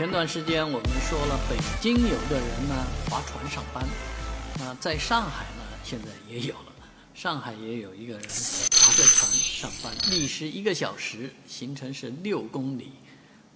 [0.00, 3.86] 前段时间我们说了，北京有个人呢划船上班，
[4.58, 6.72] 那在上海呢现在也有了，
[7.12, 12.92] 上海也有一个人划着船上班，历时一个小时，行程是六公里，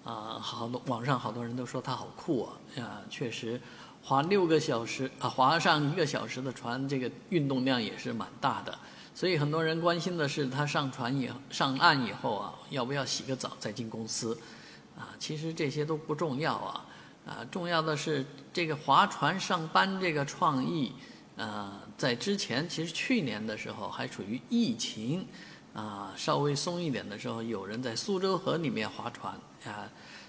[0.04, 3.58] 啊，好多网上好多人都说他好酷啊，啊，确实，
[4.02, 8.78] 划六个小时啊，划上一个小时的船，这个运动量也是蛮大的，
[9.14, 14.38] 所以很多人关心的是他上船以上岸以后啊，要不要洗个澡再进公司。
[14.96, 16.86] 啊，其实这些都不重要啊，
[17.26, 20.92] 啊，重要的是这个划船上班这个创意，
[21.36, 25.26] 啊，在之前其实去年的时候还处于疫情，
[25.74, 29.88] 啊，稍微松一点的时候，有人在苏州河里面划船啊，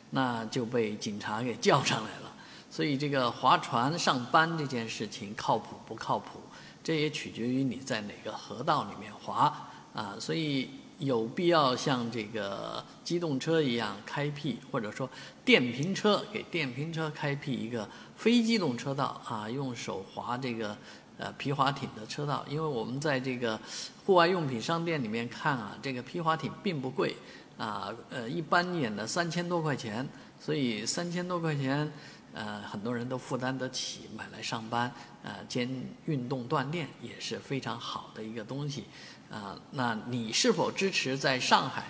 [0.10, 2.32] 那就被警察给叫上来了。
[2.72, 6.40] 所以这个划船上班这件事情靠谱不靠谱，
[6.84, 10.70] 这也取决于你在哪个河道里面划啊，所以。
[11.00, 15.10] 有必要像这个机动车一样开辟，或者说
[15.44, 20.78] 电瓶车给电瓶车开辟一个非机动车道啊，用手划这个
[21.18, 22.46] 呃皮划艇的车道。
[22.48, 23.60] 因为我们在这个
[24.06, 27.16] 户外用品商店里面看啊，这个皮划艇并不贵
[27.58, 30.08] 啊，呃，一般演的三千多块钱，
[30.40, 31.92] 所以三千多块钱
[32.34, 34.92] 呃很多人都负担得起，买来上班
[35.24, 35.70] 呃兼
[36.06, 38.86] 运动锻炼也是非常好的一个东西。
[39.32, 41.86] 啊，那你是否支持在上海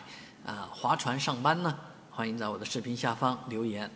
[0.46, 1.76] 啊划船上班呢？
[2.12, 3.90] 欢迎在我的视频下方留言。